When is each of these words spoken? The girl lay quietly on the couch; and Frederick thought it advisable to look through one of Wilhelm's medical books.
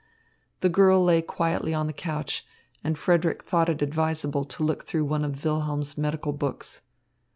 The 0.61 0.69
girl 0.69 1.03
lay 1.03 1.21
quietly 1.21 1.75
on 1.75 1.85
the 1.85 1.93
couch; 1.93 2.43
and 2.83 2.97
Frederick 2.97 3.43
thought 3.43 3.69
it 3.69 3.83
advisable 3.83 4.45
to 4.45 4.63
look 4.63 4.87
through 4.87 5.05
one 5.05 5.23
of 5.23 5.45
Wilhelm's 5.45 5.95
medical 5.95 6.31
books. 6.33 6.81